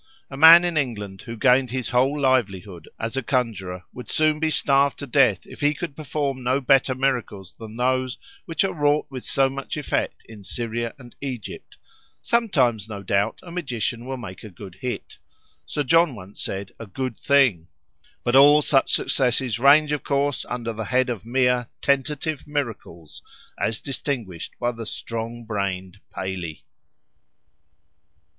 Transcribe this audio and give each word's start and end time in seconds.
A 0.31 0.35
man 0.35 0.65
in 0.65 0.77
England 0.77 1.21
who 1.21 1.37
gained 1.37 1.69
his 1.69 1.89
whole 1.89 2.19
livelihood 2.19 2.89
as 2.99 3.15
a 3.15 3.21
conjurer 3.21 3.83
would 3.93 4.09
soon 4.09 4.39
be 4.39 4.49
starved 4.49 4.97
to 4.97 5.05
death 5.05 5.45
if 5.45 5.61
he 5.61 5.75
could 5.75 5.95
perform 5.95 6.41
no 6.41 6.59
better 6.59 6.95
miracles 6.95 7.53
than 7.59 7.77
those 7.77 8.17
which 8.45 8.63
are 8.63 8.73
wrought 8.73 9.05
with 9.11 9.23
so 9.23 9.47
much 9.47 9.77
effect 9.77 10.25
in 10.27 10.43
Syria 10.43 10.95
and 10.97 11.15
Egypt; 11.21 11.77
sometimes, 12.19 12.89
no 12.89 13.03
doubt, 13.03 13.37
a 13.43 13.51
magician 13.51 14.07
will 14.07 14.17
make 14.17 14.43
a 14.43 14.49
good 14.49 14.79
hit 14.81 15.19
(Sir 15.67 15.83
John 15.83 16.15
once 16.15 16.41
said 16.41 16.71
a 16.79 16.87
"good 16.87 17.15
thing"), 17.19 17.67
but 18.23 18.35
all 18.35 18.63
such 18.63 18.91
successes 18.91 19.59
range, 19.59 19.91
of 19.91 20.01
course, 20.01 20.47
under 20.49 20.73
the 20.73 20.85
head 20.85 21.11
of 21.11 21.27
mere 21.27 21.67
"tentative 21.79 22.47
miracles," 22.47 23.21
as 23.59 23.79
distinguished 23.79 24.53
by 24.59 24.71
the 24.71 24.87
strong 24.87 25.45
brained 25.45 25.99
Paley. 26.11 26.65